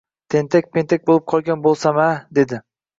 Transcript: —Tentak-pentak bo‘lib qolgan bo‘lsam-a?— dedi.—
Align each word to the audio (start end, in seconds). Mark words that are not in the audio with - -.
—Tentak-pentak 0.35 1.05
bo‘lib 1.11 1.29
qolgan 1.35 1.65
bo‘lsam-a?— 1.69 2.11
dedi.— 2.43 2.65